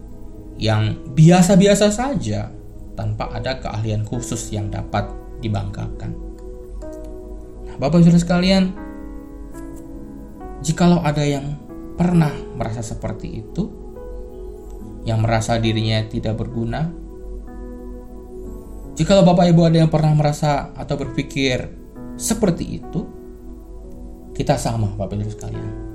yang 0.58 0.98
biasa-biasa 1.14 1.94
saja 1.94 2.50
tanpa 2.98 3.30
ada 3.30 3.62
keahlian 3.62 4.02
khusus 4.02 4.50
yang 4.50 4.68
dapat 4.68 5.06
dibanggakan. 5.38 6.12
Nah, 7.66 7.76
Bapak 7.78 8.02
Ibu 8.02 8.18
sekalian, 8.18 8.74
jikalau 10.66 10.98
ada 11.00 11.22
yang 11.22 11.54
pernah 11.94 12.34
merasa 12.58 12.82
seperti 12.82 13.38
itu, 13.38 13.70
yang 15.06 15.22
merasa 15.22 15.62
dirinya 15.62 16.02
tidak 16.10 16.42
berguna, 16.42 16.90
Jikalau 18.98 19.22
Bapak 19.22 19.54
Ibu 19.54 19.62
ada 19.62 19.78
yang 19.78 19.94
pernah 19.94 20.10
merasa 20.10 20.74
atau 20.74 20.98
berpikir 20.98 21.70
seperti 22.18 22.82
itu, 22.82 23.06
kita 24.34 24.58
sama 24.58 24.90
Bapak 24.98 25.22
Ibu 25.22 25.30
sekalian. 25.38 25.87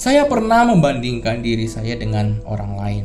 Saya 0.00 0.24
pernah 0.24 0.64
membandingkan 0.64 1.44
diri 1.44 1.68
saya 1.68 1.92
dengan 1.92 2.40
orang 2.48 2.72
lain. 2.72 3.04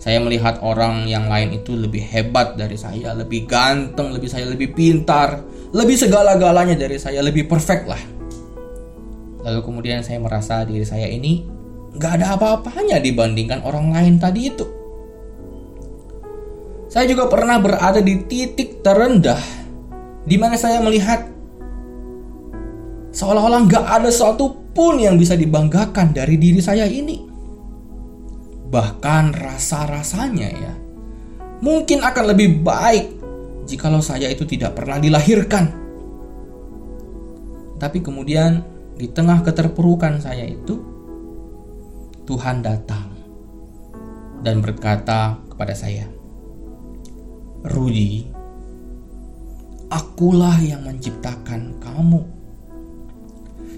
Saya 0.00 0.16
melihat 0.24 0.64
orang 0.64 1.04
yang 1.04 1.28
lain 1.28 1.52
itu 1.52 1.76
lebih 1.76 2.00
hebat 2.08 2.56
dari 2.56 2.80
saya, 2.80 3.12
lebih 3.12 3.44
ganteng, 3.44 4.16
lebih 4.16 4.32
saya 4.32 4.48
lebih 4.48 4.72
pintar, 4.72 5.44
lebih 5.76 6.00
segala-galanya 6.00 6.72
dari 6.72 6.96
saya, 6.96 7.20
lebih 7.20 7.52
perfect 7.52 7.84
lah. 7.84 8.00
Lalu 9.44 9.60
kemudian 9.60 10.00
saya 10.00 10.24
merasa 10.24 10.64
diri 10.64 10.88
saya 10.88 11.04
ini 11.04 11.44
nggak 12.00 12.12
ada 12.16 12.26
apa-apanya 12.40 12.96
dibandingkan 13.04 13.60
orang 13.60 13.92
lain 13.92 14.16
tadi 14.16 14.48
itu. 14.48 14.64
Saya 16.88 17.04
juga 17.04 17.28
pernah 17.28 17.60
berada 17.60 18.00
di 18.00 18.24
titik 18.24 18.80
terendah 18.80 19.44
di 20.24 20.36
mana 20.40 20.56
saya 20.56 20.80
melihat 20.80 21.28
seolah-olah 23.22 23.62
nggak 23.70 23.86
ada 24.02 24.10
satu 24.10 24.74
pun 24.74 24.98
yang 24.98 25.14
bisa 25.14 25.38
dibanggakan 25.38 26.10
dari 26.10 26.34
diri 26.34 26.58
saya 26.58 26.90
ini 26.90 27.32
bahkan 28.72 29.36
rasa-rasanya 29.36 30.48
ya, 30.48 30.72
mungkin 31.60 32.00
akan 32.00 32.24
lebih 32.32 32.64
baik 32.64 33.20
jikalau 33.68 34.00
saya 34.00 34.32
itu 34.32 34.48
tidak 34.48 34.72
pernah 34.72 34.96
dilahirkan. 34.96 35.68
Tapi 37.76 37.98
kemudian 38.00 38.64
di 38.96 39.12
tengah 39.12 39.44
keterpurukan 39.44 40.24
saya 40.24 40.48
itu, 40.48 40.80
Tuhan 42.24 42.64
datang 42.64 43.12
dan 44.40 44.64
berkata 44.64 45.36
kepada 45.52 45.76
saya, 45.76 46.08
Rudi, 47.68 48.24
akulah 49.92 50.56
yang 50.64 50.80
menciptakan 50.88 51.76
kamu. 51.76 52.31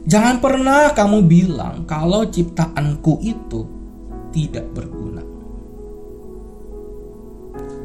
Jangan 0.05 0.37
pernah 0.37 0.93
kamu 0.93 1.25
bilang 1.25 1.89
kalau 1.89 2.29
ciptaanku 2.29 3.25
itu 3.25 3.65
tidak 4.37 4.69
berguna. 4.77 5.25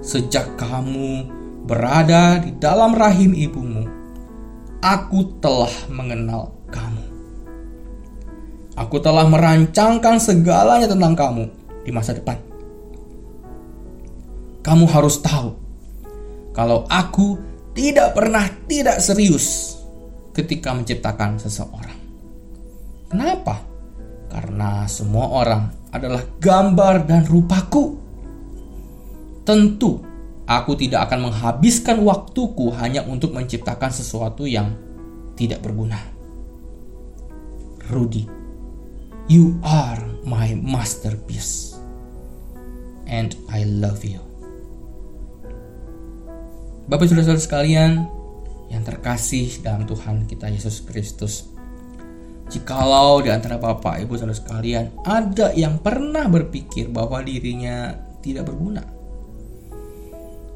Sejak 0.03 0.59
kamu 0.59 1.23
berada 1.63 2.43
di 2.43 2.51
dalam 2.59 2.91
rahim 2.91 3.31
ibumu, 3.31 3.87
aku 4.83 5.39
telah 5.39 5.71
mengenal 5.87 6.51
kamu. 6.67 7.05
Aku 8.75 8.99
telah 8.99 9.23
merancangkan 9.27 10.19
segalanya 10.19 10.91
tentang 10.91 11.15
kamu 11.15 11.45
di 11.87 11.91
masa 11.95 12.15
depan. 12.15 12.35
Kamu 14.59 14.91
harus 14.91 15.23
tahu 15.23 15.55
kalau 16.51 16.83
aku 16.91 17.39
tidak 17.71 18.11
pernah 18.11 18.43
tidak 18.67 18.99
serius 18.99 19.79
ketika 20.35 20.75
menciptakan 20.75 21.39
seseorang. 21.39 21.98
Kenapa? 23.09 23.65
Karena 24.29 24.85
semua 24.85 25.25
orang 25.33 25.73
adalah 25.89 26.21
gambar 26.37 27.09
dan 27.09 27.25
rupaku. 27.25 27.97
Tentu, 29.41 29.97
aku 30.45 30.77
tidak 30.77 31.09
akan 31.09 31.33
menghabiskan 31.33 32.05
waktuku 32.05 32.69
hanya 32.77 33.01
untuk 33.09 33.33
menciptakan 33.33 33.89
sesuatu 33.89 34.45
yang 34.45 34.77
tidak 35.33 35.65
berguna. 35.65 35.97
Rudy, 37.89 38.29
you 39.25 39.57
are 39.65 39.97
my 40.21 40.53
masterpiece, 40.53 41.73
and 43.09 43.33
I 43.49 43.65
love 43.65 44.05
you. 44.05 44.21
Bapak 46.85 47.09
saudara 47.09 47.41
sekalian 47.41 48.05
yang 48.69 48.85
terkasih 48.85 49.65
dalam 49.65 49.89
Tuhan 49.89 50.29
kita 50.29 50.45
Yesus 50.53 50.85
Kristus, 50.85 51.48
Jikalau 52.49 53.21
di 53.21 53.29
antara 53.29 53.61
Bapak 53.61 54.01
Ibu 54.01 54.17
Saudara 54.17 54.33
sekalian 54.33 55.05
ada 55.05 55.53
yang 55.53 55.77
pernah 55.77 56.25
berpikir 56.25 56.89
bahwa 56.89 57.21
dirinya 57.21 57.93
tidak 58.25 58.49
berguna. 58.49 58.81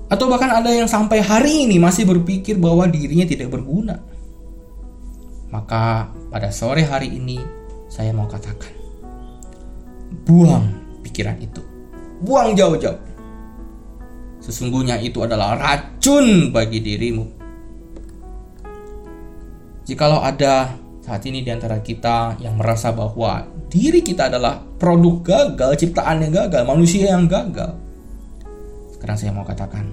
Atau 0.10 0.25
bahkan 0.29 0.49
ada 0.49 0.73
yang 0.73 0.89
sampai 0.89 1.21
hari 1.21 1.69
ini 1.69 1.77
masih 1.77 2.10
berpikir 2.10 2.58
bahwa 2.58 2.89
dirinya 2.89 3.29
tidak 3.29 3.53
berguna. 3.53 4.01
Maka 5.53 6.10
pada 6.34 6.49
sore 6.49 6.82
hari 6.82 7.13
ini 7.13 7.38
saya 7.86 8.10
mau 8.10 8.25
katakan, 8.25 8.73
buang 10.25 10.65
pikiran 11.06 11.38
itu. 11.38 11.62
Buang 12.25 12.58
jauh-jauh. 12.58 12.97
Sesungguhnya 14.41 14.97
itu 14.97 15.21
adalah 15.21 15.56
racun 15.56 16.49
bagi 16.49 16.82
dirimu. 16.82 17.25
Jikalau 19.86 20.25
ada 20.25 20.83
saat 21.03 21.19
ini 21.27 21.43
di 21.43 21.51
antara 21.51 21.83
kita 21.83 22.39
yang 22.39 22.55
merasa 22.55 22.95
bahwa 22.95 23.43
diri 23.67 23.99
kita 23.99 24.31
adalah 24.31 24.63
produk 24.79 25.19
gagal, 25.19 25.83
ciptaan 25.83 26.23
yang 26.23 26.31
gagal, 26.31 26.63
manusia 26.63 27.11
yang 27.11 27.27
gagal. 27.27 27.75
Sekarang 28.95 29.17
saya 29.19 29.35
mau 29.35 29.43
katakan, 29.43 29.91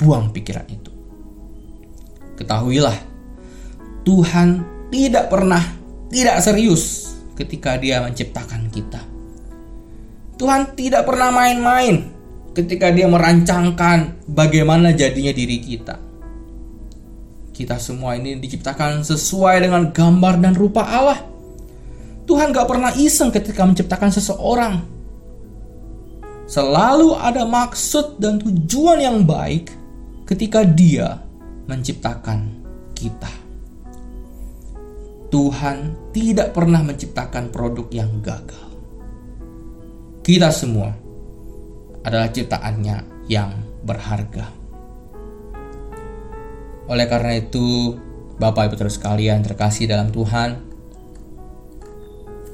buang 0.00 0.32
pikiran 0.32 0.64
itu. 0.72 0.88
Ketahuilah, 2.40 2.96
Tuhan 4.08 4.64
tidak 4.88 5.28
pernah 5.28 5.60
tidak 6.08 6.40
serius 6.40 7.12
ketika 7.36 7.76
Dia 7.76 8.00
menciptakan 8.00 8.72
kita. 8.72 9.04
Tuhan 10.40 10.72
tidak 10.72 11.04
pernah 11.04 11.28
main-main 11.28 12.08
ketika 12.56 12.88
Dia 12.88 13.04
merancangkan 13.04 14.24
bagaimana 14.32 14.96
jadinya 14.96 15.36
diri 15.36 15.60
kita. 15.60 16.05
Kita 17.56 17.80
semua 17.80 18.20
ini 18.20 18.36
diciptakan 18.36 19.00
sesuai 19.00 19.64
dengan 19.64 19.88
gambar 19.88 20.44
dan 20.44 20.52
rupa 20.52 20.84
Allah. 20.84 21.24
Tuhan 22.28 22.52
gak 22.52 22.68
pernah 22.68 22.92
iseng 22.92 23.32
ketika 23.32 23.64
menciptakan 23.64 24.12
seseorang. 24.12 24.84
Selalu 26.44 27.16
ada 27.16 27.48
maksud 27.48 28.20
dan 28.20 28.36
tujuan 28.44 29.00
yang 29.00 29.24
baik 29.24 29.72
ketika 30.28 30.68
dia 30.68 31.16
menciptakan 31.64 32.60
kita. 32.92 33.32
Tuhan 35.32 35.96
tidak 36.12 36.52
pernah 36.52 36.84
menciptakan 36.84 37.48
produk 37.48 37.88
yang 37.88 38.20
gagal. 38.20 38.68
Kita 40.20 40.52
semua 40.52 40.92
adalah 42.04 42.28
ciptaannya 42.28 43.32
yang 43.32 43.80
berharga. 43.80 44.65
Oleh 46.86 47.06
karena 47.10 47.34
itu, 47.38 47.98
Bapak 48.38 48.70
Ibu 48.70 48.74
terus 48.78 48.98
sekalian 48.98 49.42
terkasih 49.42 49.90
dalam 49.90 50.14
Tuhan, 50.14 50.62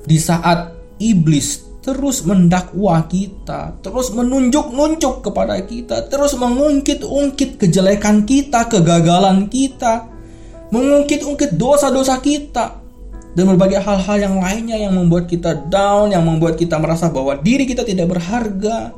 di 0.03 0.19
saat 0.19 0.75
iblis 0.99 1.73
terus 1.83 2.23
mendakwa 2.23 3.03
kita, 3.11 3.83
terus 3.83 4.15
menunjuk-nunjuk 4.15 5.27
kepada 5.27 5.59
kita, 5.67 6.07
terus 6.07 6.39
mengungkit-ungkit 6.39 7.59
kejelekan 7.59 8.23
kita, 8.23 8.71
kegagalan 8.71 9.51
kita, 9.51 10.07
mengungkit-ungkit 10.71 11.59
dosa-dosa 11.59 12.23
kita, 12.23 12.79
dan 13.35 13.45
berbagai 13.49 13.83
hal-hal 13.83 14.17
yang 14.21 14.37
lainnya 14.39 14.79
yang 14.79 14.95
membuat 14.95 15.27
kita 15.27 15.67
down, 15.67 16.15
yang 16.15 16.23
membuat 16.23 16.55
kita 16.55 16.79
merasa 16.79 17.11
bahwa 17.11 17.35
diri 17.41 17.67
kita 17.67 17.83
tidak 17.83 18.15
berharga, 18.15 18.95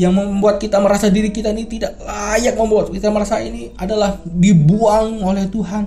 yang 0.00 0.16
membuat 0.16 0.56
kita 0.56 0.80
merasa 0.80 1.12
diri 1.12 1.28
kita 1.28 1.52
ini 1.52 1.68
tidak 1.68 2.00
layak 2.00 2.56
membuat 2.56 2.88
kita 2.88 3.12
merasa 3.12 3.36
ini 3.44 3.68
adalah 3.76 4.16
dibuang 4.24 5.20
oleh 5.20 5.44
Tuhan. 5.52 5.84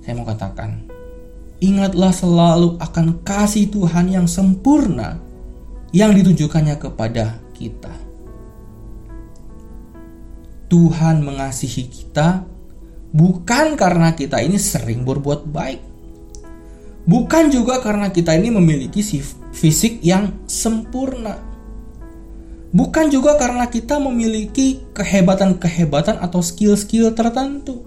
Saya 0.00 0.16
mau 0.16 0.24
katakan, 0.24 0.88
ingatlah 1.60 2.08
selalu 2.08 2.80
akan 2.80 3.20
kasih 3.20 3.68
Tuhan 3.68 4.08
yang 4.08 4.24
sempurna 4.24 5.20
yang 5.92 6.16
ditujukannya 6.16 6.80
kepada 6.80 7.36
kita. 7.52 7.92
Tuhan 10.72 11.20
mengasihi 11.20 11.84
kita 11.84 12.48
bukan 13.12 13.76
karena 13.76 14.16
kita 14.16 14.40
ini 14.40 14.56
sering 14.56 15.04
berbuat 15.04 15.44
baik. 15.52 15.82
Bukan 17.04 17.52
juga 17.52 17.84
karena 17.84 18.08
kita 18.08 18.32
ini 18.40 18.48
memiliki 18.54 19.04
fisik 19.52 20.00
yang 20.00 20.32
sempurna 20.48 21.49
Bukan 22.70 23.10
juga 23.10 23.34
karena 23.34 23.66
kita 23.66 23.98
memiliki 23.98 24.78
kehebatan-kehebatan 24.94 26.22
atau 26.22 26.38
skill-skill 26.38 27.10
tertentu. 27.18 27.82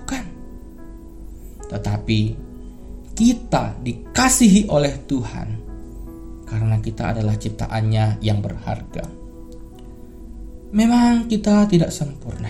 Bukan. 0.00 0.24
Tetapi 1.68 2.20
kita 3.12 3.76
dikasihi 3.84 4.72
oleh 4.72 5.04
Tuhan 5.04 5.48
karena 6.48 6.80
kita 6.80 7.12
adalah 7.12 7.36
ciptaannya 7.36 8.24
yang 8.24 8.40
berharga. 8.40 9.04
Memang 10.72 11.28
kita 11.28 11.68
tidak 11.68 11.92
sempurna. 11.92 12.48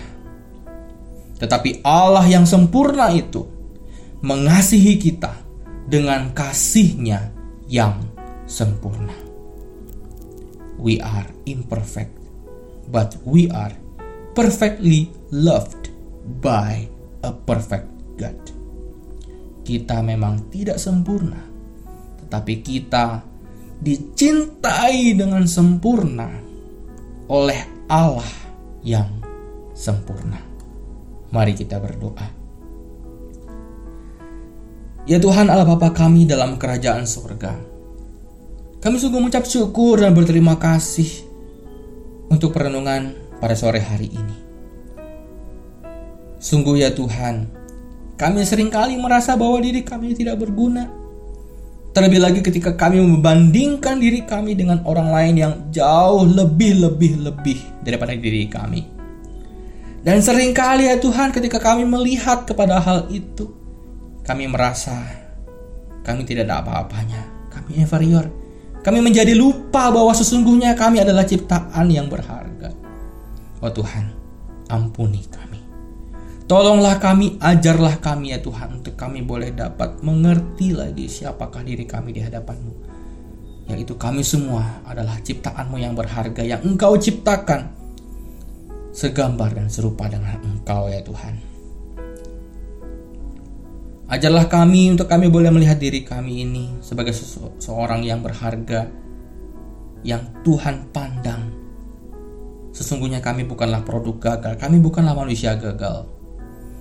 Tetapi 1.43 1.83
Allah 1.83 2.27
yang 2.31 2.47
sempurna 2.47 3.11
itu 3.11 3.43
mengasihi 4.23 4.95
kita 4.95 5.35
dengan 5.91 6.31
kasihnya 6.31 7.35
yang 7.67 7.99
sempurna 8.47 9.28
we 10.79 11.03
are 11.03 11.27
imperfect, 11.45 12.15
but 12.89 13.19
we 13.27 13.51
are 13.51 13.75
perfectly 14.33 15.11
loved 15.35 15.91
by 16.41 16.87
a 17.27 17.35
perfect 17.35 17.91
God. 18.17 18.59
kita 19.69 20.01
memang 20.01 20.49
tidak 20.49 20.81
sempurna, 20.81 21.45
tetapi 22.25 22.65
kita 22.65 23.21
dicintai 23.85 25.13
dengan 25.13 25.45
sempurna 25.45 26.41
oleh 27.29 27.85
Allah 27.93 28.33
yang 28.81 29.21
sempurna. 29.77 30.41
Mari 31.29 31.53
kita 31.53 31.77
berdoa. 31.77 32.41
Ya 35.05 35.21
Tuhan 35.21 35.53
Allah 35.53 35.69
Bapa 35.69 35.93
kami 35.93 36.25
dalam 36.25 36.57
kerajaan 36.57 37.05
surga. 37.05 37.68
Kami 38.79 38.95
sungguh 38.95 39.19
mengucap 39.19 39.43
syukur 39.43 39.99
dan 39.99 40.15
berterima 40.15 40.55
kasih 40.55 41.27
untuk 42.31 42.55
perenungan 42.55 43.11
pada 43.43 43.59
sore 43.59 43.83
hari 43.83 44.07
ini. 44.15 44.37
Sungguh 46.39 46.79
ya 46.79 46.95
Tuhan, 46.95 47.51
kami 48.15 48.47
sering 48.47 48.71
kali 48.71 48.95
merasa 48.95 49.35
bahwa 49.35 49.59
diri 49.59 49.83
kami 49.83 50.15
tidak 50.15 50.39
berguna. 50.39 50.87
Terlebih 51.91 52.23
lagi 52.23 52.39
ketika 52.39 52.79
kami 52.79 53.03
membandingkan 53.03 53.99
diri 53.99 54.23
kami 54.23 54.55
dengan 54.55 54.87
orang 54.87 55.11
lain 55.11 55.35
yang 55.35 55.55
jauh 55.75 56.23
lebih-lebih-lebih 56.23 57.83
daripada 57.83 58.15
diri 58.15 58.47
kami. 58.47 58.87
Dan 60.07 60.23
sering 60.23 60.55
kali 60.55 60.87
ya 60.87 61.03
Tuhan 61.03 61.35
ketika 61.35 61.59
kami 61.59 61.83
melihat 61.83 62.47
kepada 62.47 62.79
hal 62.79 63.11
itu, 63.11 63.51
kami 64.23 64.47
merasa 64.47 64.95
kami 66.07 66.23
tidak 66.23 66.47
ada 66.47 66.63
apa-apanya. 66.63 67.27
Kami 67.51 67.83
inferior, 67.83 68.31
kami 68.83 69.03
menjadi 69.03 69.35
lupa 69.35 69.91
bahwa 69.91 70.15
sesungguhnya 70.15 70.79
kami 70.79 71.03
adalah 71.03 71.27
ciptaan 71.27 71.87
yang 71.91 72.07
berharga. 72.07 72.71
Oh 73.59 73.73
Tuhan, 73.75 74.15
ampuni 74.71 75.27
kami. 75.27 75.59
Tolonglah 76.49 76.97
kami, 76.97 77.37
ajarlah 77.43 78.01
kami 78.01 78.33
ya 78.33 78.41
Tuhan 78.41 78.81
untuk 78.81 78.97
kami 78.97 79.21
boleh 79.21 79.53
dapat 79.53 80.01
mengerti 80.01 80.73
lagi 80.73 81.05
siapakah 81.11 81.61
diri 81.61 81.85
kami 81.85 82.17
di 82.17 82.25
hadapanmu. 82.25 82.75
Yaitu 83.69 84.01
kami 84.01 84.25
semua 84.25 84.81
adalah 84.89 85.21
ciptaanmu 85.21 85.77
yang 85.77 85.93
berharga 85.93 86.41
yang 86.41 86.65
engkau 86.65 86.97
ciptakan. 86.97 87.69
Segambar 88.97 89.53
dan 89.53 89.69
serupa 89.69 90.09
dengan 90.09 90.41
engkau 90.41 90.89
ya 90.89 91.05
Tuhan. 91.05 91.48
Ajarlah 94.09 94.49
kami 94.49 94.89
untuk 94.89 95.05
kami 95.05 95.29
boleh 95.29 95.53
melihat 95.53 95.77
diri 95.77 96.01
kami 96.01 96.41
ini 96.41 96.81
sebagai 96.81 97.13
seorang 97.61 98.01
yang 98.01 98.25
berharga, 98.25 98.89
yang 100.01 100.33
Tuhan 100.41 100.89
pandang. 100.97 101.53
Sesungguhnya 102.73 103.21
kami 103.21 103.45
bukanlah 103.45 103.85
produk 103.85 104.17
gagal, 104.17 104.57
kami 104.57 104.81
bukanlah 104.81 105.13
manusia 105.13 105.61
gagal. 105.61 106.09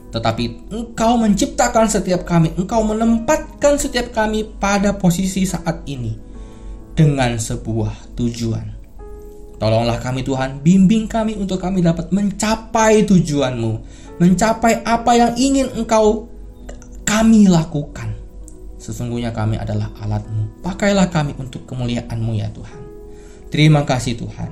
Tetapi 0.07 0.71
engkau 0.71 1.19
menciptakan 1.19 1.91
setiap 1.91 2.23
kami, 2.23 2.55
engkau 2.55 2.79
menempatkan 2.87 3.75
setiap 3.75 4.15
kami 4.15 4.47
pada 4.47 4.95
posisi 4.95 5.43
saat 5.43 5.83
ini 5.83 6.15
dengan 6.95 7.35
sebuah 7.35 8.15
tujuan. 8.15 8.79
Tolonglah 9.59 9.99
kami 9.99 10.23
Tuhan, 10.23 10.63
bimbing 10.63 11.11
kami 11.11 11.35
untuk 11.35 11.59
kami 11.59 11.83
dapat 11.83 12.07
mencapai 12.15 13.03
tujuanmu, 13.03 13.73
mencapai 14.15 14.87
apa 14.87 15.11
yang 15.11 15.31
ingin 15.35 15.67
engkau 15.75 16.36
kami 17.07 17.47
lakukan. 17.47 18.11
Sesungguhnya 18.75 19.31
kami 19.31 19.55
adalah 19.55 19.89
alatmu. 20.03 20.59
Pakailah 20.59 21.07
kami 21.07 21.31
untuk 21.39 21.63
kemuliaanmu 21.63 22.31
ya 22.35 22.51
Tuhan. 22.51 22.81
Terima 23.47 23.87
kasih 23.87 24.19
Tuhan. 24.19 24.51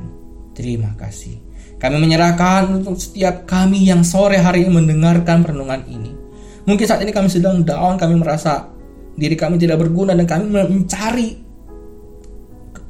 Terima 0.55 0.95
kasih. 0.95 1.35
Kami 1.75 1.99
menyerahkan 1.99 2.71
untuk 2.71 2.95
setiap 2.95 3.43
kami 3.43 3.91
yang 3.91 4.07
sore 4.07 4.39
hari 4.39 4.63
ini 4.63 4.71
mendengarkan 4.71 5.43
perenungan 5.43 5.83
ini. 5.91 6.15
Mungkin 6.63 6.87
saat 6.87 7.03
ini 7.03 7.11
kami 7.11 7.27
sedang 7.27 7.61
down, 7.61 7.99
kami 7.99 8.15
merasa 8.15 8.71
diri 9.19 9.35
kami 9.35 9.59
tidak 9.59 9.83
berguna 9.83 10.15
dan 10.15 10.23
kami 10.23 10.47
mencari 10.47 11.35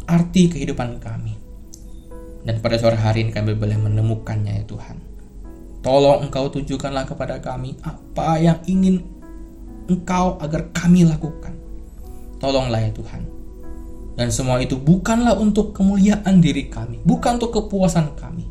arti 0.06 0.54
kehidupan 0.54 1.02
kami. 1.02 1.34
Dan 2.46 2.62
pada 2.62 2.78
sore 2.78 3.02
hari 3.02 3.26
ini 3.26 3.34
kami 3.34 3.58
boleh 3.58 3.82
menemukannya 3.82 4.62
ya 4.62 4.66
Tuhan. 4.70 5.02
Tolong 5.82 6.30
engkau 6.30 6.50
tunjukkanlah 6.54 7.10
kepada 7.10 7.42
kami 7.42 7.78
apa 7.82 8.38
yang 8.38 8.62
ingin 8.70 9.15
Engkau 9.86 10.42
agar 10.42 10.70
kami 10.74 11.06
lakukan. 11.06 11.54
Tolonglah 12.42 12.82
ya 12.82 12.92
Tuhan. 12.94 13.22
Dan 14.16 14.32
semua 14.32 14.64
itu 14.64 14.80
bukanlah 14.80 15.36
untuk 15.36 15.76
kemuliaan 15.76 16.40
diri 16.40 16.72
kami, 16.72 17.04
bukan 17.04 17.36
untuk 17.36 17.52
kepuasan 17.52 18.16
kami, 18.16 18.48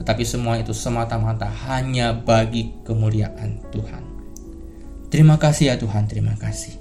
tetapi 0.00 0.24
semua 0.24 0.56
itu 0.56 0.72
semata-mata 0.72 1.44
hanya 1.68 2.16
bagi 2.16 2.72
kemuliaan 2.80 3.60
Tuhan. 3.68 4.02
Terima 5.12 5.36
kasih 5.36 5.68
ya 5.68 5.76
Tuhan, 5.76 6.08
terima 6.08 6.32
kasih. 6.40 6.80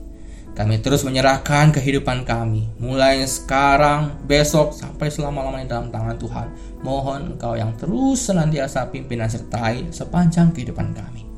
Kami 0.52 0.80
terus 0.84 1.04
menyerahkan 1.04 1.76
kehidupan 1.76 2.24
kami, 2.28 2.72
mulai 2.80 3.24
sekarang, 3.24 4.20
besok, 4.28 4.76
sampai 4.76 5.08
selama-lamanya 5.12 5.80
dalam 5.80 5.92
tangan 5.92 6.16
Tuhan. 6.20 6.48
Mohon 6.84 7.36
Engkau 7.36 7.56
yang 7.56 7.76
terus 7.76 8.28
senantiasa 8.28 8.88
pimpin 8.92 9.24
dan 9.24 9.32
sertai 9.32 9.92
sepanjang 9.92 10.52
kehidupan 10.56 10.92
kami. 10.92 11.31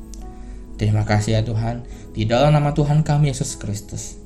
Terima 0.74 1.06
kasih 1.06 1.38
ya 1.38 1.42
Tuhan, 1.46 1.86
di 2.10 2.26
dalam 2.26 2.50
nama 2.50 2.74
Tuhan 2.74 3.06
kami 3.06 3.30
Yesus 3.30 3.54
Kristus, 3.54 4.18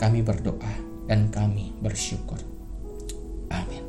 kami 0.00 0.24
berdoa 0.24 0.72
dan 1.04 1.28
kami 1.28 1.76
bersyukur. 1.84 2.40
Amin. 3.52 3.84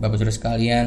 Bapak 0.00 0.16
Saudara 0.16 0.32
sekalian, 0.32 0.86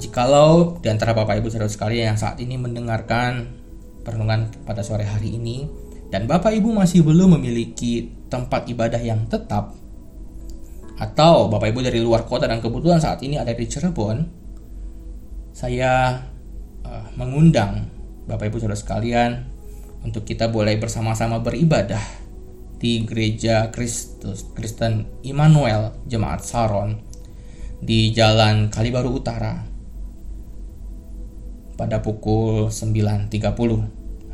jikalau 0.00 0.80
di 0.80 0.88
antara 0.88 1.12
Bapak 1.12 1.36
Ibu 1.36 1.52
Saudara 1.52 1.68
sekalian 1.68 2.16
yang 2.16 2.20
saat 2.20 2.40
ini 2.40 2.56
mendengarkan 2.56 3.60
perenungan 4.00 4.48
pada 4.64 4.80
sore 4.80 5.04
hari 5.04 5.36
ini 5.36 5.68
dan 6.08 6.24
Bapak 6.24 6.52
Ibu 6.56 6.72
masih 6.72 7.04
belum 7.04 7.36
memiliki 7.36 8.08
tempat 8.32 8.72
ibadah 8.72 9.00
yang 9.04 9.28
tetap 9.28 9.76
atau 10.96 11.50
Bapak 11.50 11.72
Ibu 11.72 11.80
dari 11.82 12.00
luar 12.00 12.24
kota 12.24 12.48
dan 12.48 12.62
kebetulan 12.62 13.02
saat 13.02 13.20
ini 13.26 13.36
ada 13.40 13.50
di 13.50 13.66
Cirebon, 13.66 14.41
saya 15.52 16.24
uh, 16.82 17.06
mengundang 17.20 17.92
Bapak 18.24 18.48
Ibu 18.48 18.58
Saudara 18.58 18.76
sekalian 18.76 19.52
untuk 20.02 20.24
kita 20.24 20.48
boleh 20.48 20.80
bersama-sama 20.80 21.44
beribadah 21.44 22.00
di 22.82 23.06
Gereja 23.06 23.70
Kristus 23.70 24.48
Kristen 24.56 25.06
Immanuel 25.22 25.94
Jemaat 26.08 26.42
Saron 26.42 26.98
di 27.78 28.10
Jalan 28.10 28.72
Kalibaru 28.72 29.22
Utara 29.22 29.62
pada 31.78 32.02
pukul 32.02 32.72
9.30 32.72 33.30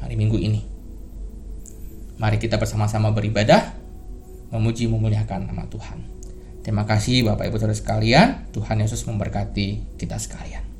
hari 0.00 0.14
Minggu 0.16 0.38
ini. 0.40 0.64
Mari 2.18 2.40
kita 2.40 2.58
bersama-sama 2.58 3.14
beribadah, 3.14 3.78
memuji 4.50 4.90
memuliakan 4.90 5.48
nama 5.48 5.68
Tuhan. 5.70 6.02
Terima 6.64 6.84
kasih 6.84 7.24
Bapak 7.24 7.48
Ibu 7.48 7.56
Saudara 7.60 7.76
sekalian, 7.76 8.48
Tuhan 8.52 8.80
Yesus 8.82 9.06
memberkati 9.06 9.96
kita 10.00 10.18
sekalian. 10.18 10.77